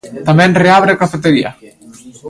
[0.27, 1.49] Tamén reabre a cafetería.